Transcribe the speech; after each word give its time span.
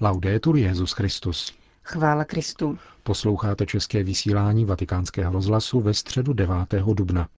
Laudetur 0.00 0.56
Jezus 0.56 0.92
Christus. 0.92 1.52
Chvála 1.82 2.24
Kristu. 2.24 2.78
Posloucháte 3.02 3.66
české 3.66 4.02
vysílání 4.02 4.64
Vatikánského 4.64 5.32
rozhlasu 5.32 5.80
ve 5.80 5.94
středu 5.94 6.32
9. 6.32 6.56
dubna. 6.94 7.28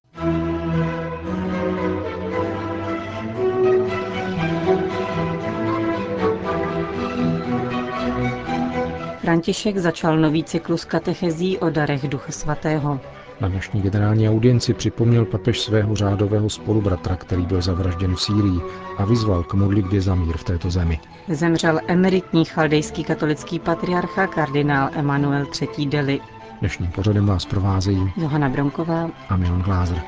František 9.21 9.79
začal 9.79 10.19
nový 10.19 10.45
cyklus 10.45 10.85
katechezí 10.85 11.59
o 11.59 11.71
darech 11.71 12.09
Ducha 12.09 12.33
Svatého. 12.33 13.01
Na 13.41 13.49
dnešní 13.49 13.83
generální 13.83 14.29
audienci 14.29 14.75
připomněl 14.75 15.25
papež 15.25 15.61
svého 15.61 15.97
řádového 15.97 16.51
spolubratra, 16.51 17.17
který 17.17 17.47
byl 17.47 17.63
zavražděn 17.63 18.15
v 18.15 18.23
Sýrii 18.23 18.61
a 18.97 19.05
vyzval 19.05 19.43
k 19.43 19.55
modlitbě 19.55 20.01
za 20.01 20.15
mír 20.15 20.37
v 20.37 20.45
této 20.45 20.71
zemi. 20.71 21.01
Zemřel 21.29 21.81
emeritní 21.87 22.45
chaldejský 22.45 23.05
katolický 23.05 23.59
patriarcha 23.59 24.27
kardinál 24.27 24.91
Emanuel 24.93 25.47
III. 25.79 25.87
Deli. 25.87 26.21
Dnešním 26.61 26.91
pořadem 26.91 27.27
vás 27.27 27.45
provázejí 27.47 28.13
Johana 28.17 28.49
Bronková 28.49 29.11
a 29.29 29.37
Milan 29.37 29.63
Glázer. 29.63 30.03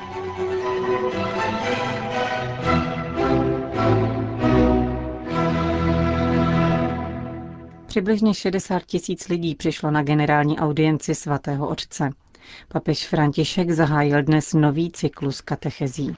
Přibližně 7.85 8.33
60 8.33 8.83
tisíc 8.85 9.27
lidí 9.27 9.55
přišlo 9.55 9.91
na 9.91 10.03
generální 10.03 10.59
audienci 10.59 11.15
svatého 11.15 11.67
otce. 11.67 12.09
Papež 12.67 13.07
František 13.07 13.71
zahájil 13.71 14.23
dnes 14.23 14.53
nový 14.53 14.91
cyklus 14.91 15.41
katechezí. 15.41 16.13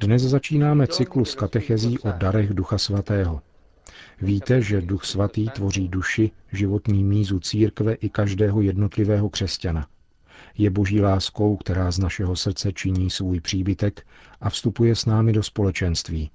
Dnes 0.00 0.22
začínáme 0.22 0.86
cyklus 0.86 1.34
katechezí 1.34 1.98
o 1.98 2.12
darech 2.12 2.54
Ducha 2.54 2.78
Svatého. 2.78 3.42
Víte, 4.20 4.62
že 4.62 4.80
Duch 4.80 5.04
Svatý 5.04 5.50
tvoří 5.50 5.88
duši, 5.88 6.30
životní 6.52 7.04
mízu 7.04 7.40
církve 7.40 7.94
i 7.94 8.08
každého 8.10 8.60
jednotlivého 8.60 9.28
křesťana. 9.28 9.86
Je 10.58 10.70
boží 10.70 11.00
láskou, 11.00 11.56
která 11.56 11.90
z 11.90 11.98
našeho 11.98 12.36
srdce 12.36 12.72
činí 12.72 13.10
svůj 13.10 13.40
příbytek 13.40 14.06
a 14.40 14.50
vstupuje 14.50 14.96
s 14.96 15.06
námi 15.06 15.32
do 15.32 15.42
společenství. 15.42 16.30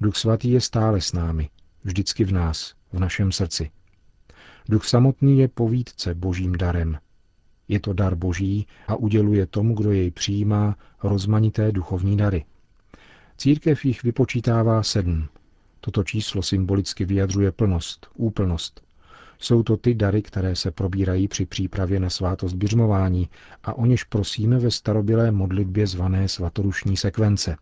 Duch 0.00 0.16
Svatý 0.16 0.50
je 0.50 0.60
stále 0.60 1.00
s 1.00 1.12
námi, 1.12 1.50
vždycky 1.84 2.24
v 2.24 2.32
nás, 2.32 2.74
v 2.92 2.98
našem 2.98 3.32
srdci. 3.32 3.70
Duch 4.68 4.84
samotný 4.84 5.38
je 5.38 5.48
povídce 5.48 6.14
božím 6.14 6.52
darem. 6.52 6.98
Je 7.68 7.80
to 7.80 7.92
dar 7.92 8.14
boží 8.14 8.66
a 8.88 8.96
uděluje 8.96 9.46
tomu, 9.46 9.74
kdo 9.74 9.92
jej 9.92 10.10
přijímá, 10.10 10.76
rozmanité 11.02 11.72
duchovní 11.72 12.16
dary. 12.16 12.44
Církev 13.36 13.84
jich 13.84 14.02
vypočítává 14.02 14.82
sedm. 14.82 15.28
Toto 15.80 16.04
číslo 16.04 16.42
symbolicky 16.42 17.04
vyjadřuje 17.04 17.52
plnost, 17.52 18.06
úplnost. 18.14 18.82
Jsou 19.38 19.62
to 19.62 19.76
ty 19.76 19.94
dary, 19.94 20.22
které 20.22 20.56
se 20.56 20.70
probírají 20.70 21.28
při 21.28 21.46
přípravě 21.46 22.00
na 22.00 22.10
svátost 22.10 22.56
běžmování 22.56 23.28
a 23.62 23.74
o 23.74 23.86
něž 23.86 24.04
prosíme 24.04 24.58
ve 24.58 24.70
starobylé 24.70 25.30
modlitbě 25.30 25.86
zvané 25.86 26.28
svatorušní 26.28 26.96
sekvence. 26.96 27.56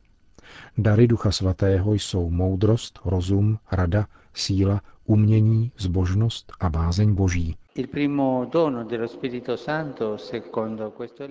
Dary 0.79 1.07
Ducha 1.07 1.31
Svatého 1.31 1.95
jsou 1.95 2.31
moudrost, 2.31 2.99
rozum, 3.05 3.59
rada, 3.73 4.07
síla, 4.35 4.81
umění, 5.05 5.73
zbožnost 5.79 6.53
a 6.61 6.71
bázeň 6.71 7.15
boží. 7.15 7.57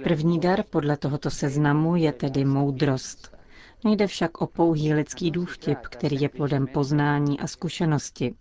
První 0.03 0.39
dar 0.39 0.63
podle 0.69 0.97
tohoto 0.97 1.29
seznamu 1.29 1.95
je 1.95 2.13
tedy 2.13 2.45
moudrost. 2.45 3.37
Nejde 3.83 4.07
však 4.07 4.41
o 4.41 4.47
pouhý 4.47 4.93
lidský 4.93 5.31
důvtip, 5.31 5.77
který 5.81 6.21
je 6.21 6.29
plodem 6.29 6.67
poznání 6.67 7.39
a 7.39 7.47
zkušenosti. 7.47 8.35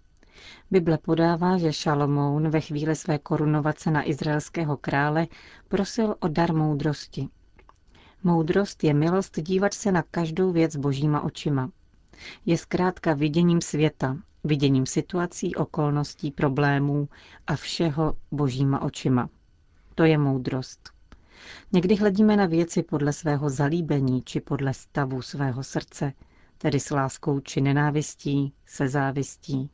Bible 0.71 0.99
podává, 0.99 1.59
že 1.59 1.73
Šalomoun 1.73 2.49
ve 2.51 2.61
chvíli 2.61 2.97
své 2.97 3.19
korunovace 3.19 3.91
na 3.91 4.09
izraelského 4.09 4.77
krále 4.77 5.27
prosil 5.69 6.15
o 6.21 6.29
dar 6.29 6.55
moudrosti. 6.55 7.29
Moudrost 8.25 8.85
je 8.85 8.95
milost 8.95 9.41
dívat 9.41 9.75
se 9.75 9.93
na 9.93 10.03
každou 10.11 10.53
věc 10.53 10.77
božíma 10.77 11.21
očima. 11.21 11.71
Je 12.47 12.59
zkrátka 12.59 13.15
viděním 13.15 13.61
světa, 13.61 14.17
viděním 14.45 14.87
situací, 14.87 15.55
okolností, 15.55 16.31
problémů 16.31 17.09
a 17.47 17.57
všeho 17.57 18.17
božíma 18.31 18.83
očima. 18.83 19.29
To 19.95 20.05
je 20.05 20.19
moudrost. 20.19 20.91
Někdy 21.73 21.95
hledíme 21.97 22.37
na 22.37 22.47
věci 22.47 22.83
podle 22.83 23.13
svého 23.13 23.51
zalíbení 23.51 24.23
či 24.23 24.41
podle 24.41 24.75
stavu 24.75 25.23
svého 25.23 25.65
srdce, 25.65 26.13
tedy 26.59 26.81
s 26.81 26.91
láskou 26.91 27.41
či 27.41 27.61
nenávistí, 27.61 28.53
se 28.67 28.89
závistí. 28.89 29.71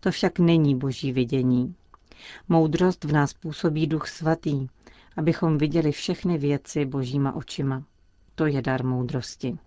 To 0.00 0.10
však 0.10 0.38
není 0.38 0.76
boží 0.78 1.12
vidění. 1.12 1.74
Moudrost 2.48 3.04
v 3.04 3.12
nás 3.12 3.34
působí 3.34 3.86
duch 3.86 4.08
svatý, 4.08 4.66
abychom 5.16 5.58
viděli 5.58 5.92
všechny 5.92 6.38
věci 6.38 6.84
božíma 6.84 7.34
očima. 7.34 7.84
To 8.34 8.46
je 8.46 8.62
dar 8.62 8.84
moudrosti. 8.84 9.58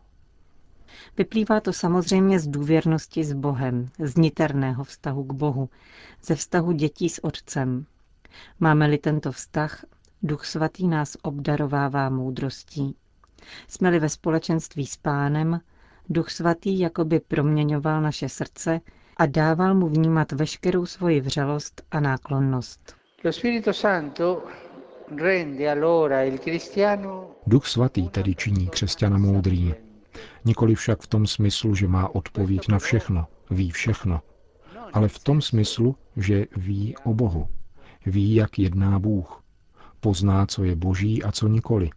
Vyplývá 1.18 1.60
to 1.60 1.74
samozřejmě 1.74 2.40
z 2.40 2.48
důvěrnosti 2.48 3.24
s 3.24 3.34
Bohem, 3.34 3.90
z 4.00 4.16
niterného 4.16 4.84
vztahu 4.84 5.24
k 5.24 5.34
Bohu, 5.34 5.70
ze 6.24 6.36
vztahu 6.36 6.72
dětí 6.72 7.10
s 7.10 7.24
Otcem. 7.24 7.86
Máme-li 8.60 8.98
tento 8.98 9.32
vztah, 9.32 9.86
Duch 10.24 10.46
Svatý 10.46 10.88
nás 10.88 11.18
obdarovává 11.22 12.10
moudrostí. 12.10 12.96
Jsme-li 13.68 14.00
ve 14.00 14.10
společenství 14.10 14.86
s 14.86 14.98
Pánem, 14.98 15.62
Duch 16.10 16.30
Svatý 16.30 16.80
jakoby 16.80 17.20
proměňoval 17.20 18.02
naše 18.02 18.30
srdce 18.30 18.80
a 19.18 19.26
dával 19.26 19.76
mu 19.76 19.88
vnímat 19.88 20.32
veškerou 20.32 20.86
svoji 20.86 21.22
vřelost 21.22 21.82
a 21.92 22.00
náklonnost. 22.00 22.96
Duch 27.48 27.68
Svatý 27.68 28.10
tedy 28.10 28.36
činí 28.36 28.68
křesťana 28.68 29.18
moudrým, 29.18 29.76
Nikoli 30.46 30.76
však 30.76 31.02
v 31.02 31.08
tom 31.08 31.28
smyslu, 31.28 31.76
že 31.76 31.88
má 31.88 32.16
odpověď 32.16 32.68
na 32.68 32.80
všechno, 32.80 33.28
ví 33.50 33.72
všechno, 33.72 34.22
ale 34.94 35.08
v 35.08 35.20
tom 35.20 35.42
smyslu, 35.42 35.96
že 36.18 36.46
ví 36.56 36.96
o 37.04 37.14
Bohu. 37.14 37.48
Ví, 38.06 38.36
jak 38.36 38.60
jedná 38.60 39.00
Bůh. 39.00 39.44
Pozná, 40.00 40.46
co 40.46 40.64
je 40.64 40.76
boží 40.76 41.24
a 41.24 41.32
co 41.32 41.48
nikoli. 41.48 41.90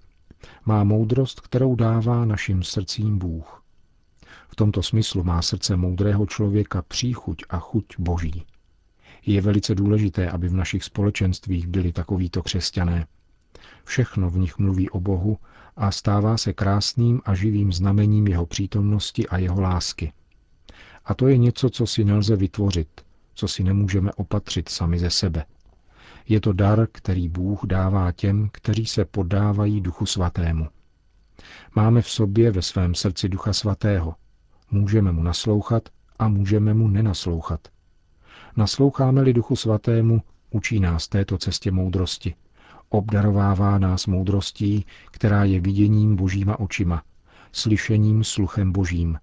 Má 0.65 0.85
moudrost, 0.85 1.41
kterou 1.41 1.75
dává 1.75 2.25
našim 2.25 2.63
srdcím 2.63 3.19
Bůh. 3.19 3.63
V 4.49 4.57
tomto 4.57 4.83
smyslu 4.83 5.25
má 5.25 5.43
srdce 5.43 5.77
moudrého 5.77 6.27
člověka 6.27 6.83
příchuť 6.83 7.45
a 7.49 7.59
chuť 7.59 7.85
boží. 7.99 8.47
Je 9.27 9.41
velice 9.41 9.75
důležité, 9.75 10.31
aby 10.31 10.49
v 10.49 10.55
našich 10.55 10.85
společenstvích 10.85 11.67
byli 11.67 11.93
takovýto 11.93 12.43
křesťané. 12.43 13.07
Všechno 13.91 14.31
v 14.31 14.39
nich 14.39 14.59
mluví 14.59 14.91
o 14.91 15.01
Bohu 15.01 15.39
a 15.77 15.91
stává 15.91 16.37
se 16.37 16.53
krásným 16.53 17.21
a 17.25 17.35
živým 17.35 17.73
znamením 17.73 18.27
jeho 18.27 18.47
přítomnosti 18.47 19.29
a 19.29 19.39
jeho 19.39 19.61
lásky. 19.61 20.13
A 21.05 21.15
to 21.15 21.29
je 21.29 21.39
něco, 21.39 21.71
co 21.71 21.87
si 21.87 22.05
nelze 22.05 22.37
vytvořit, 22.37 22.89
co 23.35 23.49
si 23.49 23.65
nemůžeme 23.65 24.13
opatřit 24.13 24.69
sami 24.69 24.99
ze 24.99 25.11
sebe. 25.11 25.45
Je 26.29 26.41
to 26.41 26.53
dar, 26.53 26.87
který 26.93 27.29
Bůh 27.29 27.61
dává 27.65 28.13
těm, 28.13 28.49
kteří 28.53 28.87
se 28.87 29.05
podávají 29.05 29.81
Duchu 29.81 30.07
Svatému. 30.07 30.69
Máme 31.75 32.03
v 32.03 32.11
sobě 32.11 32.51
ve 32.51 32.63
svém 32.63 32.95
srdci 32.95 33.29
Ducha 33.29 33.53
Svatého. 33.53 34.15
Můžeme 34.71 35.13
mu 35.13 35.23
naslouchat 35.23 35.89
a 36.19 36.29
můžeme 36.29 36.75
mu 36.75 36.89
nenaslouchat. 36.89 37.69
Nasloucháme-li 38.57 39.33
Duchu 39.33 39.57
Svatému, 39.57 40.23
učí 40.51 40.81
nás 40.81 41.09
této 41.09 41.39
cestě 41.39 41.71
moudrosti– 41.71 42.35
Obdarovává 42.93 43.79
nás 43.79 44.07
moudrostí, 44.07 44.87
která 45.11 45.45
je 45.45 45.61
viděním 45.61 46.17
božíma 46.17 46.61
očima, 46.61 47.03
slyšením 47.53 48.25
sluchem 48.25 48.73
božím, 48.73 49.19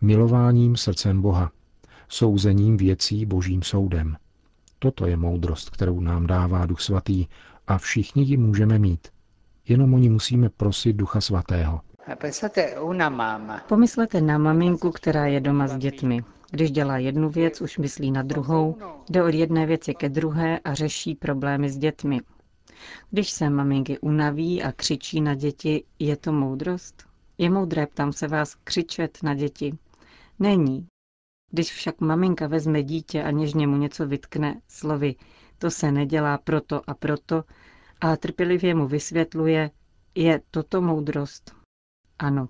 milováním 0.00 0.76
srdcem 0.76 1.22
Boha, 1.22 1.50
souzením 2.08 2.76
věcí 2.76 3.26
božím 3.26 3.62
soudem. 3.62 4.16
Toto 4.78 5.06
je 5.06 5.16
moudrost, 5.16 5.70
kterou 5.70 6.00
nám 6.00 6.26
dává 6.26 6.66
Duch 6.66 6.80
Svatý 6.80 7.26
a 7.66 7.78
všichni 7.78 8.22
ji 8.22 8.36
můžeme 8.36 8.78
mít. 8.78 9.08
Jenom 9.68 9.94
oni 9.94 10.08
musíme 10.10 10.48
prosit 10.48 10.96
Ducha 10.96 11.20
Svatého. 11.20 11.80
Pomyslete 13.68 14.20
na 14.20 14.38
maminku, 14.38 14.90
která 14.90 15.26
je 15.26 15.40
doma 15.40 15.68
s 15.68 15.76
dětmi. 15.78 16.24
Když 16.50 16.70
dělá 16.70 16.98
jednu 16.98 17.30
věc, 17.30 17.60
už 17.60 17.78
myslí 17.78 18.10
na 18.10 18.22
druhou, 18.22 18.76
jde 19.10 19.22
od 19.22 19.34
jedné 19.34 19.66
věci 19.66 19.94
ke 19.94 20.08
druhé 20.08 20.58
a 20.58 20.74
řeší 20.74 21.14
problémy 21.14 21.70
s 21.70 21.78
dětmi. 21.78 22.20
Když 23.10 23.30
se 23.30 23.50
maminky 23.50 23.98
unaví 23.98 24.62
a 24.62 24.72
křičí 24.72 25.20
na 25.20 25.34
děti, 25.34 25.84
je 25.98 26.16
to 26.16 26.32
moudrost? 26.32 27.02
Je 27.38 27.50
moudré, 27.50 27.86
ptám 27.86 28.12
se 28.12 28.28
vás, 28.28 28.54
křičet 28.64 29.18
na 29.22 29.34
děti? 29.34 29.78
Není. 30.38 30.86
Když 31.50 31.72
však 31.72 32.00
maminka 32.00 32.46
vezme 32.46 32.82
dítě 32.82 33.22
a 33.22 33.30
něžně 33.30 33.66
mu 33.66 33.76
něco 33.76 34.06
vytkne 34.06 34.60
slovy, 34.68 35.14
to 35.58 35.70
se 35.70 35.92
nedělá 35.92 36.38
proto 36.38 36.90
a 36.90 36.94
proto, 36.94 37.44
a 38.00 38.16
trpělivě 38.16 38.74
mu 38.74 38.86
vysvětluje, 38.86 39.70
je 40.14 40.40
toto 40.50 40.80
moudrost? 40.80 41.54
Ano. 42.18 42.48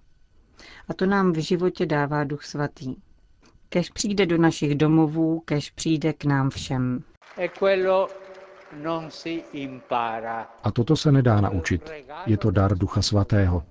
A 0.88 0.94
to 0.94 1.06
nám 1.06 1.32
v 1.32 1.38
životě 1.38 1.86
dává 1.86 2.24
Duch 2.24 2.44
Svatý. 2.44 2.94
Kež 3.68 3.90
přijde 3.90 4.26
do 4.26 4.38
našich 4.38 4.74
domovů, 4.74 5.40
kež 5.40 5.70
přijde 5.70 6.12
k 6.12 6.24
nám 6.24 6.50
všem. 6.50 7.04
A 10.62 10.70
toto 10.70 10.96
se 10.96 11.12
nedá 11.12 11.40
naučit. 11.40 11.90
Je 12.26 12.36
to 12.36 12.50
dar 12.50 12.78
Ducha 12.78 13.02
Svatého. 13.02 13.62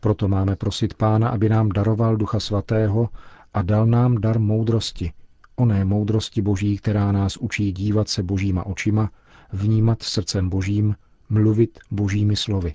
Proto 0.00 0.28
máme 0.28 0.56
prosit 0.56 0.94
Pána, 0.94 1.28
aby 1.28 1.48
nám 1.48 1.68
daroval 1.68 2.16
Ducha 2.16 2.40
Svatého 2.40 3.08
a 3.54 3.62
dal 3.62 3.86
nám 3.86 4.20
dar 4.20 4.38
moudrosti, 4.38 5.12
oné 5.56 5.84
moudrosti 5.84 6.42
Boží, 6.42 6.76
která 6.76 7.12
nás 7.12 7.36
učí 7.36 7.72
dívat 7.72 8.08
se 8.08 8.22
božíma 8.22 8.66
očima, 8.66 9.10
vnímat 9.52 10.02
srdcem 10.02 10.48
Božím, 10.48 10.96
mluvit 11.28 11.78
božími 11.90 12.36
slovy. 12.36 12.74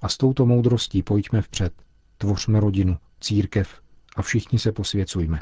A 0.00 0.08
s 0.08 0.16
touto 0.16 0.46
moudrostí 0.46 1.02
pojďme 1.02 1.42
vpřed, 1.42 1.72
tvořme 2.18 2.60
rodinu, 2.60 2.96
církev 3.20 3.80
a 4.16 4.22
všichni 4.22 4.58
se 4.58 4.72
posvěcujme. 4.72 5.38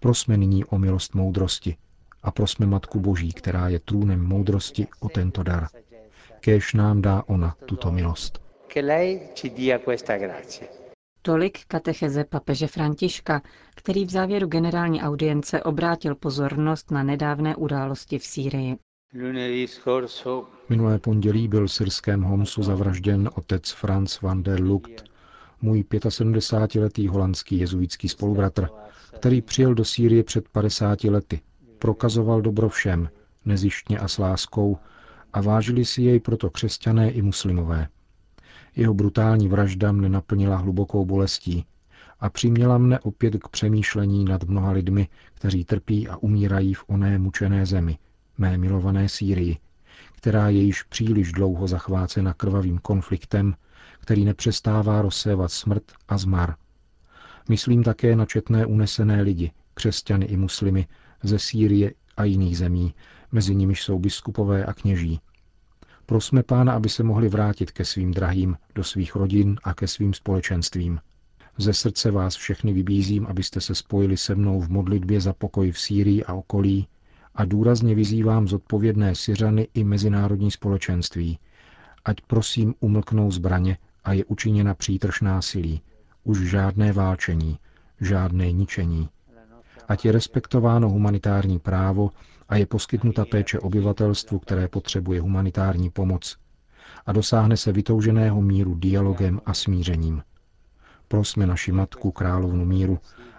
Prosme 0.00 0.36
nyní 0.36 0.64
o 0.64 0.78
milost 0.78 1.14
moudrosti 1.14 1.76
a 2.24 2.30
prosme 2.30 2.66
Matku 2.66 3.00
Boží, 3.00 3.32
která 3.32 3.68
je 3.68 3.78
trůnem 3.78 4.26
moudrosti, 4.26 4.86
o 5.00 5.08
tento 5.08 5.42
dar. 5.42 5.66
Kéž 6.40 6.74
nám 6.74 7.02
dá 7.02 7.22
ona 7.26 7.56
tuto 7.66 7.92
milost. 7.92 8.42
Tolik 11.22 11.58
katecheze 11.68 12.24
papeže 12.24 12.66
Františka, 12.66 13.42
který 13.74 14.04
v 14.04 14.10
závěru 14.10 14.46
generální 14.46 15.02
audience 15.02 15.62
obrátil 15.62 16.14
pozornost 16.14 16.90
na 16.90 17.02
nedávné 17.02 17.56
události 17.56 18.18
v 18.18 18.24
Sýrii. 18.24 18.76
Minulé 20.68 20.98
pondělí 20.98 21.48
byl 21.48 21.66
v 21.66 21.72
syrském 21.72 22.22
Homsu 22.22 22.62
zavražděn 22.62 23.30
otec 23.34 23.70
Franz 23.70 24.20
van 24.20 24.42
der 24.42 24.60
Lucht, 24.60 25.04
můj 25.62 25.82
75-letý 25.82 27.08
holandský 27.08 27.58
jezuitský 27.58 28.08
spolubratr, 28.08 28.68
který 29.14 29.42
přijel 29.42 29.74
do 29.74 29.84
Sýrie 29.84 30.24
před 30.24 30.48
50 30.48 31.04
lety. 31.04 31.40
Prokazoval 31.84 32.42
dobro 32.42 32.68
všem, 32.68 33.08
nezištně 33.44 33.98
a 33.98 34.08
s 34.08 34.18
láskou, 34.18 34.78
a 35.32 35.40
vážili 35.40 35.84
si 35.84 36.02
jej 36.02 36.20
proto 36.20 36.50
křesťané 36.50 37.10
i 37.10 37.22
muslimové. 37.22 37.88
Jeho 38.76 38.94
brutální 38.94 39.48
vražda 39.48 39.92
mne 39.92 40.08
naplnila 40.08 40.56
hlubokou 40.56 41.04
bolestí 41.04 41.66
a 42.20 42.30
přiměla 42.30 42.78
mne 42.78 42.98
opět 42.98 43.36
k 43.36 43.48
přemýšlení 43.48 44.24
nad 44.24 44.44
mnoha 44.44 44.70
lidmi, 44.70 45.08
kteří 45.34 45.64
trpí 45.64 46.08
a 46.08 46.16
umírají 46.16 46.74
v 46.74 46.84
oné 46.86 47.18
mučené 47.18 47.66
zemi, 47.66 47.98
mé 48.38 48.58
milované 48.58 49.08
Sýrii, 49.08 49.58
která 50.16 50.48
je 50.48 50.62
již 50.62 50.82
příliš 50.82 51.32
dlouho 51.32 51.66
zachvácena 51.66 52.34
krvavým 52.34 52.78
konfliktem, 52.78 53.54
který 54.00 54.24
nepřestává 54.24 55.02
rozsévat 55.02 55.52
smrt 55.52 55.84
a 56.08 56.18
zmar. 56.18 56.54
Myslím 57.48 57.82
také 57.82 58.16
na 58.16 58.26
četné 58.26 58.66
unesené 58.66 59.22
lidi, 59.22 59.52
křesťany 59.74 60.24
i 60.26 60.36
muslimy, 60.36 60.86
ze 61.24 61.38
Sýrie 61.38 61.92
a 62.16 62.24
jiných 62.24 62.58
zemí, 62.58 62.94
mezi 63.32 63.54
nimiž 63.54 63.82
jsou 63.82 63.98
biskupové 63.98 64.64
a 64.64 64.72
kněží. 64.72 65.20
Prosme 66.06 66.42
Pána, 66.42 66.72
aby 66.72 66.88
se 66.88 67.02
mohli 67.02 67.28
vrátit 67.28 67.70
ke 67.70 67.84
svým 67.84 68.10
drahým, 68.10 68.56
do 68.74 68.84
svých 68.84 69.16
rodin 69.16 69.56
a 69.64 69.74
ke 69.74 69.86
svým 69.86 70.14
společenstvím. 70.14 71.00
Ze 71.58 71.72
srdce 71.72 72.10
vás 72.10 72.36
všechny 72.36 72.72
vybízím, 72.72 73.26
abyste 73.26 73.60
se 73.60 73.74
spojili 73.74 74.16
se 74.16 74.34
mnou 74.34 74.60
v 74.60 74.68
modlitbě 74.68 75.20
za 75.20 75.32
pokoj 75.32 75.72
v 75.72 75.80
Sýrii 75.80 76.24
a 76.24 76.34
okolí 76.34 76.88
a 77.34 77.44
důrazně 77.44 77.94
vyzývám 77.94 78.48
zodpovědné 78.48 79.14
Syřany 79.14 79.68
i 79.74 79.84
mezinárodní 79.84 80.50
společenství, 80.50 81.38
ať 82.04 82.20
prosím 82.20 82.74
umlknou 82.80 83.30
zbraně 83.30 83.78
a 84.04 84.12
je 84.12 84.24
učiněna 84.24 84.74
přítrž 84.74 85.20
násilí, 85.20 85.80
už 86.24 86.50
žádné 86.50 86.92
válčení, 86.92 87.58
žádné 88.00 88.52
ničení. 88.52 89.08
Ať 89.88 90.04
je 90.04 90.12
respektováno 90.12 90.88
humanitární 90.88 91.58
právo 91.58 92.10
a 92.48 92.56
je 92.56 92.66
poskytnuta 92.66 93.24
péče 93.24 93.58
obyvatelstvu, 93.60 94.38
které 94.38 94.68
potřebuje 94.68 95.20
humanitární 95.20 95.90
pomoc 95.90 96.36
a 97.06 97.12
dosáhne 97.12 97.56
se 97.56 97.72
vytouženého 97.72 98.42
míru 98.42 98.74
dialogem 98.74 99.40
a 99.46 99.54
smířením. 99.54 100.22
Prosme 101.08 101.46
naši 101.46 101.72
matku, 101.72 102.10
královnu 102.10 102.64
míru, 102.64 102.98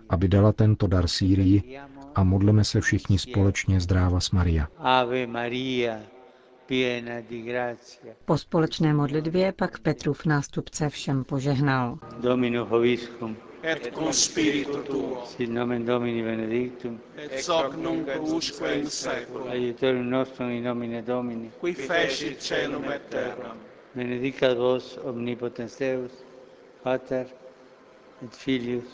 aby 0.09 0.27
dala 0.27 0.51
tento 0.51 0.87
dar 0.87 1.07
Sýrii 1.07 1.79
a 2.15 2.23
modleme 2.23 2.63
se 2.63 2.81
všichni 2.81 3.19
společně 3.19 3.79
zdráva 3.79 4.19
s 4.19 4.31
Maria. 4.31 4.67
Ave 4.77 5.27
Maria, 5.27 5.99
po 8.25 8.37
společné 8.37 8.93
modlitbě 8.93 9.51
pak 9.51 9.79
Petrův 9.79 10.25
nástupce 10.25 10.89
všem 10.89 11.23
požehnal. 11.23 11.97
Domino 12.21 12.65
hoviscum. 12.65 13.37
Et 13.65 13.91
cum 13.91 14.11
spiritu 14.11 14.83
tuo. 14.83 15.25
Sit 15.25 15.49
nomen 15.49 15.85
Domini 15.85 16.21
benedictum. 16.21 16.99
Et 17.17 17.47
hoc 17.47 17.73
nunc 17.75 18.07
usque 18.21 18.75
in 18.75 18.85
seculum. 18.85 19.47
Aiutorium 19.49 20.09
nostrum 20.09 20.49
in 20.49 20.63
nomine 20.63 21.01
Domini. 21.01 21.51
Qui 21.59 21.73
feci 21.73 22.35
celum 22.37 22.83
et 22.91 23.09
terram. 23.09 23.57
Benedicat 23.93 24.57
vos 24.57 24.99
omnipotens 25.03 25.77
Deus, 25.77 26.11
Pater 26.83 27.25
et 28.21 28.35
Filius 28.35 28.85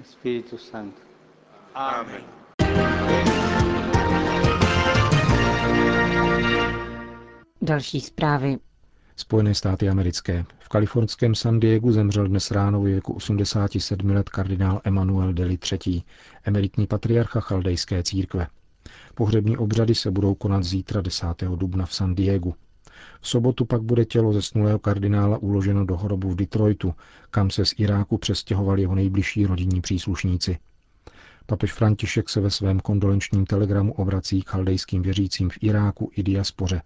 et 0.00 0.06
Spiritus 0.06 0.70
Sanctus. 0.70 1.04
Amen. 1.74 2.24
Další 7.60 8.00
zprávy. 8.00 8.58
Spojené 9.16 9.54
státy 9.54 9.88
americké. 9.88 10.44
V 10.58 10.68
kalifornském 10.68 11.34
San 11.34 11.60
Diegu 11.60 11.92
zemřel 11.92 12.28
dnes 12.28 12.50
ráno 12.50 12.80
v 12.80 12.84
věku 12.84 13.12
87 13.12 14.10
let 14.10 14.28
kardinál 14.28 14.80
Emanuel 14.84 15.32
Deli 15.32 15.58
III., 15.72 16.02
emeritní 16.44 16.86
patriarcha 16.86 17.40
chaldejské 17.40 18.02
církve. 18.02 18.46
Pohřební 19.14 19.56
obřady 19.56 19.94
se 19.94 20.10
budou 20.10 20.34
konat 20.34 20.64
zítra 20.64 21.00
10. 21.00 21.26
dubna 21.56 21.86
v 21.86 21.94
San 21.94 22.14
Diegu. 22.14 22.54
V 23.20 23.28
sobotu 23.28 23.64
pak 23.64 23.82
bude 23.82 24.04
tělo 24.04 24.32
zesnulého 24.32 24.78
kardinála 24.78 25.38
uloženo 25.38 25.84
do 25.84 25.96
hrobu 25.96 26.30
v 26.30 26.36
Detroitu, 26.36 26.94
kam 27.30 27.50
se 27.50 27.64
z 27.64 27.74
Iráku 27.76 28.18
přestěhovali 28.18 28.80
jeho 28.80 28.94
nejbližší 28.94 29.46
rodinní 29.46 29.80
příslušníci. 29.80 30.58
Papež 31.46 31.72
František 31.72 32.28
se 32.28 32.40
ve 32.40 32.50
svém 32.50 32.80
kondolenčním 32.80 33.46
telegramu 33.46 33.92
obrací 33.92 34.42
k 34.42 34.48
chaldejským 34.48 35.02
věřícím 35.02 35.50
v 35.50 35.58
Iráku 35.60 36.10
i 36.16 36.22
diaspoře 36.22 36.82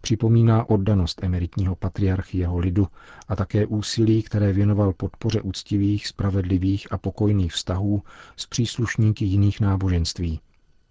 připomíná 0.00 0.70
oddanost 0.70 1.24
emeritního 1.24 1.76
patriarchy 1.76 2.38
jeho 2.38 2.58
lidu 2.58 2.88
a 3.28 3.36
také 3.36 3.66
úsilí, 3.66 4.22
které 4.22 4.52
věnoval 4.52 4.92
podpoře 4.92 5.40
úctivých, 5.40 6.06
spravedlivých 6.06 6.92
a 6.92 6.98
pokojných 6.98 7.52
vztahů 7.52 8.02
s 8.36 8.46
příslušníky 8.46 9.24
jiných 9.24 9.60
náboženství. 9.60 10.40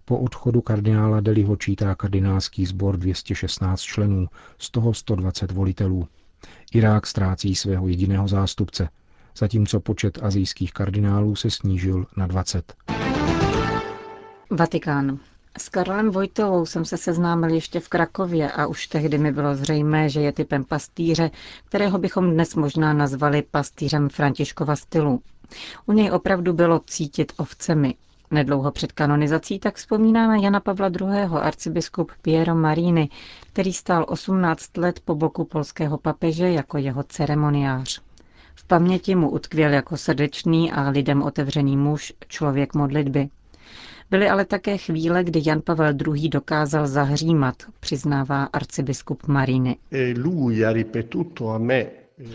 Po 0.06 0.17
odchodu 0.17 0.62
kardinála 0.62 1.20
Deliho 1.20 1.56
čítá 1.56 1.96
kardinálský 1.96 2.65
sbor 2.65 2.98
216 2.98 3.82
členů, 3.82 4.27
z 4.58 4.70
toho 4.70 4.94
120 4.94 5.51
volitelů. 5.51 6.08
Irák 6.74 7.08
ztrácí 7.08 7.56
svého 7.56 7.88
jediného 7.88 8.27
zástupce, 8.27 8.89
zatímco 9.38 9.79
počet 9.79 10.20
azijských 10.24 10.74
kardinálů 10.74 11.36
se 11.36 11.50
snížil 11.50 12.06
na 12.17 12.27
20. 12.27 12.74
Vatikán. 14.50 15.20
S 15.57 15.69
Karlem 15.69 16.10
Vojtovou 16.12 16.65
jsem 16.65 16.86
se 16.86 16.98
seznámil 16.98 17.50
ještě 17.53 17.79
v 17.79 17.89
Krakově 17.89 18.51
a 18.51 18.65
už 18.67 18.88
tehdy 18.88 19.17
mi 19.17 19.31
bylo 19.31 19.55
zřejmé, 19.55 20.10
že 20.10 20.22
je 20.22 20.31
typem 20.31 20.63
pastýře, 20.63 21.31
kterého 21.65 21.98
bychom 21.98 22.31
dnes 22.31 22.55
možná 22.55 22.93
nazvali 22.93 23.41
pastýřem 23.51 24.10
Františkova 24.10 24.75
stylu. 24.75 25.22
U 25.86 25.91
něj 25.93 26.12
opravdu 26.12 26.53
bylo 26.53 26.79
cítit 26.88 27.31
ovcemi. 27.38 27.95
Nedlouho 28.31 28.72
před 28.72 28.91
kanonizací 28.91 29.60
tak 29.60 29.75
vzpomíná 29.75 30.27
na 30.27 30.36
Jana 30.36 30.60
Pavla 30.60 30.88
II. 31.01 31.10
arcibiskup 31.41 32.12
Piero 32.22 32.55
Marini, 32.55 33.10
který 33.53 33.74
stál 33.74 34.05
18 34.10 34.77
let 34.77 35.00
po 35.05 35.15
boku 35.15 35.45
polského 35.45 35.98
papeže 35.98 36.50
jako 36.51 36.77
jeho 36.77 37.03
ceremoniář. 37.03 38.01
V 38.55 38.63
paměti 38.63 39.15
mu 39.15 39.29
utkvěl 39.29 39.74
jako 39.74 39.98
srdečný 39.98 40.72
a 40.72 40.89
lidem 40.89 41.22
otevřený 41.24 41.77
muž, 41.77 42.13
člověk 42.27 42.74
modlitby. 42.74 43.29
Byly 44.13 44.29
ale 44.29 44.46
také 44.46 44.77
chvíle, 44.77 45.24
kdy 45.24 45.41
Jan 45.46 45.62
Pavel 45.62 45.93
II. 46.08 46.29
dokázal 46.29 46.88
zahřímat, 46.88 47.55
přiznává 47.79 48.43
arcibiskup 48.43 49.27
Mariny. 49.27 49.77
E 49.91 50.13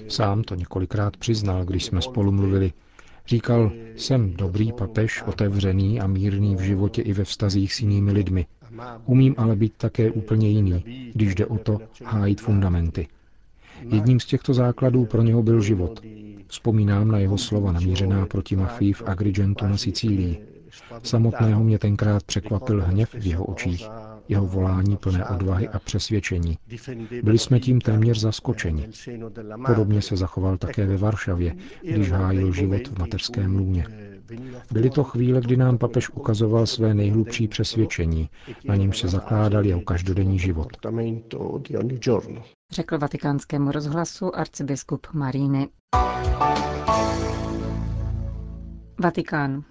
Sám 0.08 0.42
to 0.42 0.54
několikrát 0.54 1.16
přiznal, 1.16 1.64
když 1.64 1.84
jsme 1.84 2.02
spolu 2.02 2.32
mluvili. 2.32 2.72
Říkal, 3.26 3.72
jsem 3.96 4.32
dobrý 4.32 4.72
papež, 4.72 5.22
otevřený 5.22 6.00
a 6.00 6.06
mírný 6.06 6.56
v 6.56 6.60
životě 6.60 7.02
i 7.02 7.12
ve 7.12 7.24
vztazích 7.24 7.74
s 7.74 7.80
jinými 7.80 8.12
lidmi. 8.12 8.46
Umím 9.06 9.34
ale 9.38 9.56
být 9.56 9.72
také 9.76 10.10
úplně 10.10 10.48
jiný, 10.48 10.84
když 11.14 11.34
jde 11.34 11.46
o 11.46 11.58
to 11.58 11.78
hájit 12.04 12.40
fundamenty. 12.40 13.08
Jedním 13.92 14.20
z 14.20 14.26
těchto 14.26 14.54
základů 14.54 15.04
pro 15.04 15.22
něho 15.22 15.42
byl 15.42 15.60
život. 15.60 16.00
Vzpomínám 16.46 17.10
na 17.10 17.18
jeho 17.18 17.38
slova 17.38 17.72
namířená 17.72 18.26
proti 18.26 18.56
mafii 18.56 18.92
v 18.92 19.02
Agrigentu 19.06 19.66
na 19.66 19.76
Sicílii. 19.76 20.57
Samotného 21.02 21.64
mě 21.64 21.78
tenkrát 21.78 22.22
překvapil 22.22 22.82
hněv 22.82 23.14
v 23.14 23.26
jeho 23.26 23.44
očích. 23.44 23.88
jeho 24.28 24.46
volání 24.46 24.96
plné 24.96 25.24
odvahy 25.24 25.68
a 25.68 25.78
přesvědčení. 25.78 26.58
Byli 27.22 27.38
jsme 27.38 27.60
tím 27.60 27.80
téměř 27.80 28.20
zaskočeni. 28.20 28.88
Podobně 29.66 30.02
se 30.02 30.16
zachoval 30.16 30.56
také 30.56 30.86
ve 30.86 30.96
Varšavě, 30.96 31.54
když 31.82 32.12
hájil 32.12 32.52
život 32.52 32.88
v 32.88 32.98
mateřském 32.98 33.56
lůně. 33.56 33.86
Byly 34.72 34.90
to 34.90 35.04
chvíle, 35.04 35.40
kdy 35.40 35.56
nám 35.56 35.78
papež 35.78 36.10
ukazoval 36.10 36.66
své 36.66 36.94
nejhlubší 36.94 37.48
přesvědčení, 37.48 38.30
na 38.64 38.76
němž 38.76 38.98
se 38.98 39.08
zakládal 39.08 39.66
jeho 39.66 39.80
každodenní 39.80 40.38
život. 40.38 40.68
Řekl 42.70 42.98
vatikánskému 42.98 43.72
rozhlasu 43.72 44.36
arcibiskup 44.36 45.06
Maríny. 45.12 45.68
Vatikán. 49.00 49.64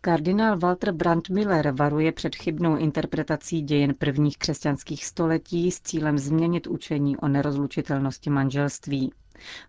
Kardinál 0.00 0.58
Walter 0.58 0.92
Brandmiller 0.92 1.70
varuje 1.70 2.12
před 2.12 2.36
chybnou 2.36 2.76
interpretací 2.76 3.62
dějin 3.62 3.94
prvních 3.98 4.38
křesťanských 4.38 5.04
století 5.06 5.70
s 5.70 5.80
cílem 5.80 6.18
změnit 6.18 6.66
učení 6.66 7.16
o 7.16 7.28
nerozlučitelnosti 7.28 8.30
manželství. 8.30 9.12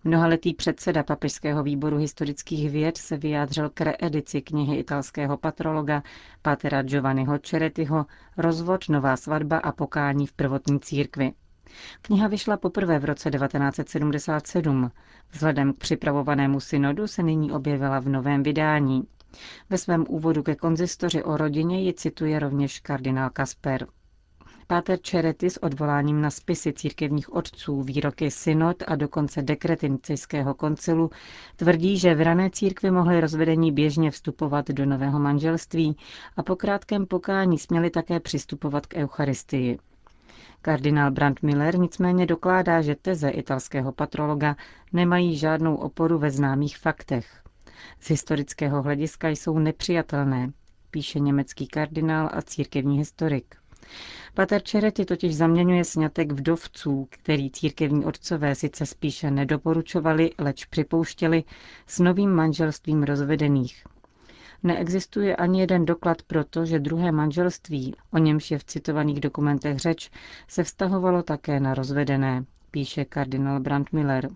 Mnohaletý 0.04 0.54
předseda 0.54 1.04
Papežského 1.04 1.64
výboru 1.64 1.98
historických 1.98 2.70
věd 2.72 2.98
se 2.98 3.18
vyjádřil 3.18 3.70
k 3.70 3.82
reedici 3.82 4.42
knihy 4.42 4.76
italského 4.78 5.38
patrologa 5.38 6.04
Pátera 6.42 6.82
Giovanniho 6.84 7.38
Čeretyho 7.38 8.06
Rozvod, 8.38 8.90
nová 8.90 9.18
svatba 9.18 9.58
a 9.58 9.72
pokání 9.72 10.28
v 10.28 10.34
prvotní 10.34 10.80
církvi. 10.80 11.32
Kniha 12.02 12.28
vyšla 12.28 12.58
poprvé 12.58 13.00
v 13.00 13.06
roce 13.06 13.32
1977. 13.32 14.92
Vzhledem 15.32 15.74
k 15.74 15.78
připravovanému 15.78 16.60
synodu 16.60 17.08
se 17.08 17.24
nyní 17.24 17.52
objevila 17.52 18.00
v 18.00 18.10
novém 18.10 18.44
vydání. 18.44 19.04
Ve 19.70 19.78
svém 19.78 20.06
úvodu 20.10 20.44
ke 20.44 20.56
konzistoři 20.56 21.24
o 21.24 21.38
rodině 21.38 21.82
ji 21.82 21.94
cituje 21.94 22.40
rovněž 22.40 22.80
kardinál 22.80 23.30
Kasper. 23.30 23.88
Páter 24.70 25.00
Čerety 25.02 25.50
s 25.50 25.64
odvoláním 25.64 26.22
na 26.22 26.30
spisy 26.30 26.74
církevních 26.74 27.34
otců, 27.34 27.82
výroky 27.84 28.32
synod 28.32 28.84
a 28.88 28.96
dokonce 28.96 29.42
dekrety 29.42 29.90
Nicejského 29.90 30.54
koncilu 30.54 31.10
tvrdí, 31.56 31.98
že 31.98 32.16
v 32.16 32.22
rané 32.22 32.50
církvi 32.50 32.92
mohly 32.92 33.22
rozvedení 33.22 33.72
běžně 33.72 34.12
vstupovat 34.12 34.68
do 34.68 34.86
nového 34.86 35.20
manželství 35.20 35.98
a 36.38 36.44
po 36.44 36.56
krátkém 36.56 37.06
pokání 37.06 37.58
směli 37.58 37.90
také 37.90 38.20
přistupovat 38.20 38.86
k 38.86 38.96
Eucharistii. 38.98 39.80
Kardinál 40.62 41.12
Brandt 41.12 41.42
Miller 41.42 41.80
nicméně 41.80 42.26
dokládá, 42.26 42.82
že 42.82 42.96
teze 42.96 43.30
italského 43.30 43.92
patrologa 43.92 44.56
nemají 44.94 45.38
žádnou 45.38 45.76
oporu 45.76 46.18
ve 46.18 46.32
známých 46.32 46.78
faktech. 46.78 47.47
Z 48.00 48.10
historického 48.10 48.82
hlediska 48.82 49.30
jsou 49.30 49.60
nepřijatelné, 49.60 50.52
píše 50.92 51.20
německý 51.20 51.68
kardinál 51.68 52.30
a 52.34 52.42
církevní 52.42 52.98
historik. 52.98 53.56
Pater 54.34 54.64
Čerety 54.64 55.06
totiž 55.06 55.36
zaměňuje 55.36 55.84
sňatek 55.84 56.32
vdovců, 56.32 57.08
který 57.10 57.52
církevní 57.52 58.06
otcové 58.06 58.56
sice 58.56 58.86
spíše 58.86 59.32
nedoporučovali, 59.32 60.32
leč 60.40 60.66
připouštěli, 60.66 61.44
s 61.88 62.00
novým 62.00 62.30
manželstvím 62.32 63.04
rozvedených. 63.04 63.84
Neexistuje 64.64 65.36
ani 65.36 65.60
jeden 65.60 65.86
doklad 65.86 66.22
pro 66.22 66.44
to, 66.44 66.66
že 66.66 66.80
druhé 66.80 67.12
manželství, 67.12 67.96
o 68.14 68.18
němž 68.18 68.52
je 68.52 68.58
v 68.60 68.64
citovaných 68.64 69.20
dokumentech 69.20 69.78
řeč, 69.80 70.10
se 70.48 70.64
vztahovalo 70.64 71.24
také 71.24 71.60
na 71.60 71.74
rozvedené, 71.74 72.46
píše 72.72 73.06
kardinál 73.06 73.60
Brandmiller. 73.60 74.30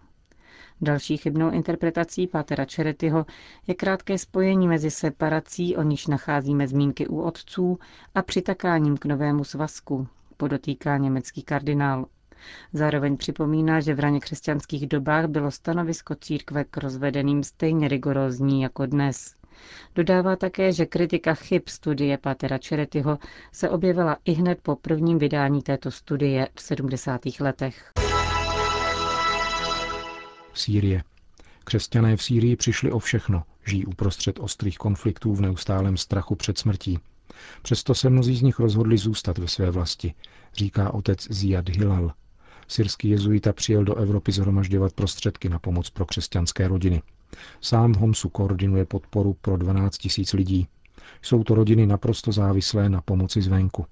Další 0.83 1.17
chybnou 1.17 1.49
interpretací 1.49 2.27
Pátera 2.27 2.65
Čeretyho 2.65 3.25
je 3.67 3.73
krátké 3.73 4.17
spojení 4.17 4.67
mezi 4.67 4.91
separací, 4.91 5.77
o 5.77 5.83
níž 5.83 6.07
nacházíme 6.07 6.67
zmínky 6.67 7.07
u 7.07 7.21
otců, 7.21 7.79
a 8.15 8.21
přitakáním 8.21 8.97
k 8.97 9.05
novému 9.05 9.43
svazku, 9.43 10.07
podotýká 10.37 10.97
německý 10.97 11.43
kardinál. 11.43 12.05
Zároveň 12.73 13.17
připomíná, 13.17 13.79
že 13.79 13.93
v 13.93 13.99
raně 13.99 14.19
křesťanských 14.19 14.87
dobách 14.87 15.25
bylo 15.25 15.51
stanovisko 15.51 16.15
církve 16.15 16.63
k 16.63 16.77
rozvedeným 16.77 17.43
stejně 17.43 17.87
rigorózní 17.87 18.61
jako 18.61 18.85
dnes. 18.85 19.35
Dodává 19.95 20.35
také, 20.35 20.73
že 20.73 20.85
kritika 20.85 21.33
chyb 21.33 21.61
studie 21.67 22.17
Patera 22.17 22.57
Čeretyho 22.57 23.17
se 23.51 23.69
objevila 23.69 24.17
i 24.25 24.31
hned 24.31 24.59
po 24.61 24.75
prvním 24.75 25.17
vydání 25.17 25.61
této 25.61 25.91
studie 25.91 26.47
v 26.55 26.61
70. 26.61 27.21
letech. 27.39 27.91
Sýrie. 30.53 31.03
Křesťané 31.63 32.17
v 32.17 32.23
Sýrii 32.23 32.55
přišli 32.55 32.91
o 32.91 32.99
všechno, 32.99 33.43
žijí 33.65 33.85
uprostřed 33.85 34.39
ostrých 34.39 34.77
konfliktů 34.77 35.35
v 35.35 35.41
neustálém 35.41 35.97
strachu 35.97 36.35
před 36.35 36.57
smrtí. 36.57 36.99
Přesto 37.61 37.95
se 37.95 38.09
mnozí 38.09 38.35
z 38.35 38.41
nich 38.41 38.59
rozhodli 38.59 38.97
zůstat 38.97 39.37
ve 39.37 39.47
své 39.47 39.71
vlasti, 39.71 40.13
říká 40.53 40.93
otec 40.93 41.27
Ziad 41.31 41.69
Hilal. 41.69 42.13
Syrský 42.67 43.09
jezuita 43.09 43.53
přijel 43.53 43.83
do 43.83 43.95
Evropy 43.95 44.31
zhromažďovat 44.31 44.93
prostředky 44.93 45.49
na 45.49 45.59
pomoc 45.59 45.89
pro 45.89 46.05
křesťanské 46.05 46.67
rodiny. 46.67 47.01
Sám 47.61 47.93
Homsu 47.93 48.29
koordinuje 48.29 48.85
podporu 48.85 49.35
pro 49.41 49.57
12 49.57 49.97
tisíc 49.97 50.33
lidí. 50.33 50.67
Jsou 51.21 51.43
to 51.43 51.55
rodiny 51.55 51.85
naprosto 51.85 52.31
závislé 52.31 52.89
na 52.89 53.01
pomoci 53.01 53.41
zvenku. 53.41 53.85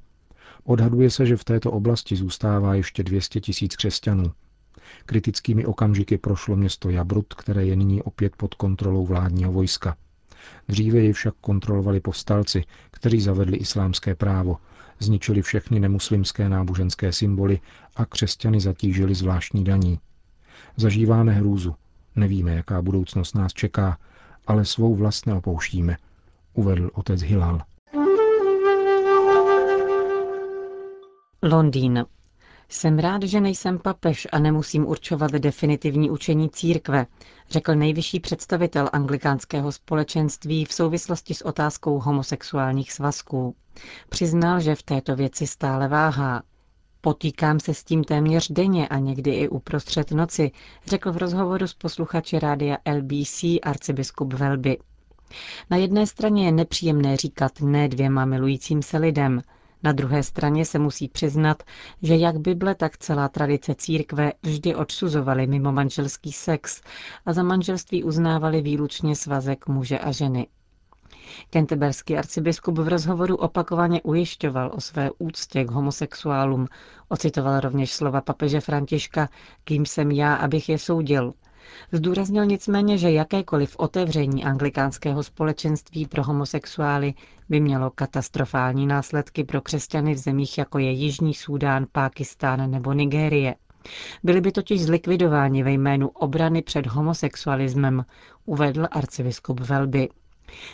Odhaduje 0.63 1.09
se, 1.09 1.25
že 1.25 1.37
v 1.37 1.43
této 1.43 1.71
oblasti 1.71 2.15
zůstává 2.15 2.75
ještě 2.75 3.03
200 3.03 3.41
tisíc 3.41 3.75
křesťanů, 3.75 4.31
Kritickými 5.05 5.65
okamžiky 5.65 6.17
prošlo 6.17 6.55
město 6.55 6.89
Jabrut, 6.89 7.33
které 7.33 7.65
je 7.65 7.75
nyní 7.75 8.01
opět 8.01 8.35
pod 8.35 8.55
kontrolou 8.55 9.05
vládního 9.05 9.51
vojska. 9.51 9.95
Dříve 10.67 10.99
ji 10.99 11.13
však 11.13 11.33
kontrolovali 11.41 11.99
povstalci, 11.99 12.63
kteří 12.91 13.21
zavedli 13.21 13.57
islámské 13.57 14.15
právo, 14.15 14.57
zničili 14.99 15.41
všechny 15.41 15.79
nemuslimské 15.79 16.49
náboženské 16.49 17.11
symboly 17.11 17.59
a 17.95 18.05
křesťany 18.05 18.59
zatížili 18.59 19.15
zvláštní 19.15 19.63
daní. 19.63 19.99
Zažíváme 20.77 21.33
hrůzu, 21.33 21.75
nevíme, 22.15 22.55
jaká 22.55 22.81
budoucnost 22.81 23.35
nás 23.35 23.53
čeká, 23.53 23.97
ale 24.47 24.65
svou 24.65 24.95
vlast 24.95 25.25
neopouštíme, 25.25 25.97
uvedl 26.53 26.91
otec 26.93 27.21
Hilal. 27.21 27.61
Londýn. 31.43 32.05
Jsem 32.69 32.99
rád, 32.99 33.23
že 33.23 33.41
nejsem 33.41 33.79
papež 33.79 34.27
a 34.31 34.39
nemusím 34.39 34.87
určovat 34.87 35.31
definitivní 35.31 36.09
učení 36.09 36.49
církve, 36.49 37.05
řekl 37.49 37.75
nejvyšší 37.75 38.19
představitel 38.19 38.89
anglikánského 38.93 39.71
společenství 39.71 40.65
v 40.65 40.73
souvislosti 40.73 41.33
s 41.33 41.41
otázkou 41.41 41.99
homosexuálních 41.99 42.91
svazků. 42.91 43.55
Přiznal, 44.09 44.59
že 44.59 44.75
v 44.75 44.83
této 44.83 45.15
věci 45.15 45.47
stále 45.47 45.87
váhá. 45.87 46.43
Potýkám 47.01 47.59
se 47.59 47.73
s 47.73 47.83
tím 47.83 48.03
téměř 48.03 48.51
denně 48.51 48.87
a 48.87 48.97
někdy 48.97 49.31
i 49.31 49.49
uprostřed 49.49 50.11
noci, 50.11 50.51
řekl 50.85 51.11
v 51.11 51.17
rozhovoru 51.17 51.67
s 51.67 51.73
posluchači 51.73 52.39
rádia 52.39 52.77
LBC 52.97 53.43
arcibiskup 53.63 54.33
Velby. 54.33 54.77
Na 55.69 55.77
jedné 55.77 56.07
straně 56.07 56.45
je 56.45 56.51
nepříjemné 56.51 57.17
říkat 57.17 57.51
ne 57.61 57.87
dvěma 57.87 58.25
milujícím 58.25 58.81
se 58.81 58.97
lidem, 58.97 59.41
na 59.83 59.91
druhé 59.91 60.23
straně 60.23 60.65
se 60.65 60.79
musí 60.79 61.07
přiznat, 61.07 61.63
že 62.01 62.15
jak 62.15 62.37
Bible, 62.39 62.75
tak 62.75 62.97
celá 62.97 63.27
tradice 63.29 63.75
církve 63.75 64.31
vždy 64.43 64.75
odsuzovali 64.75 65.47
mimo 65.47 65.71
manželský 65.71 66.31
sex 66.31 66.81
a 67.25 67.33
za 67.33 67.43
manželství 67.43 68.03
uznávali 68.03 68.61
výlučně 68.61 69.15
svazek 69.15 69.67
muže 69.67 69.99
a 69.99 70.11
ženy. 70.11 70.47
Kenteberský 71.49 72.17
arcibiskup 72.17 72.77
v 72.77 72.87
rozhovoru 72.87 73.35
opakovaně 73.35 74.01
ujišťoval 74.01 74.71
o 74.73 74.81
své 74.81 75.09
úctě 75.17 75.63
k 75.63 75.71
homosexuálům. 75.71 76.67
Ocitoval 77.09 77.59
rovněž 77.59 77.93
slova 77.93 78.21
papeže 78.21 78.59
Františka, 78.61 79.29
kým 79.63 79.85
jsem 79.85 80.11
já, 80.11 80.35
abych 80.35 80.69
je 80.69 80.77
soudil– 80.77 81.33
Zdůraznil 81.91 82.45
nicméně, 82.45 82.97
že 82.97 83.11
jakékoliv 83.11 83.75
otevření 83.77 84.43
anglikánského 84.43 85.23
společenství 85.23 86.05
pro 86.05 86.23
homosexuály 86.23 87.13
by 87.49 87.59
mělo 87.59 87.89
katastrofální 87.89 88.87
následky 88.87 89.43
pro 89.43 89.61
křesťany 89.61 90.13
v 90.13 90.17
zemích 90.17 90.57
jako 90.57 90.79
je 90.79 90.91
Jižní 90.91 91.33
Súdán, 91.33 91.85
Pákistán 91.91 92.71
nebo 92.71 92.93
Nigérie. 92.93 93.55
Byli 94.23 94.41
by 94.41 94.51
totiž 94.51 94.81
zlikvidováni 94.83 95.63
ve 95.63 95.71
jménu 95.71 96.07
obrany 96.07 96.61
před 96.61 96.87
homosexualismem, 96.87 98.05
uvedl 98.45 98.87
arcibiskup 98.91 99.59
Velby. 99.59 100.09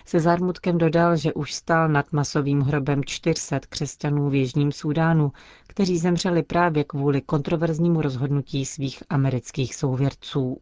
Se 0.06 0.20
zármutkem 0.20 0.78
dodal, 0.78 1.18
že 1.18 1.34
už 1.34 1.54
stál 1.54 1.90
nad 1.90 2.14
masovým 2.14 2.62
hrobem 2.62 3.04
400 3.06 3.60
křesťanů 3.70 4.30
v 4.30 4.36
Jižním 4.36 4.72
Súdánu, 4.72 5.32
kteří 5.68 5.98
zemřeli 5.98 6.44
právě 6.44 6.84
kvůli 6.84 7.22
kontroverznímu 7.22 8.02
rozhodnutí 8.02 8.66
svých 8.66 9.04
amerických 9.10 9.76
souvěrců. 9.76 10.62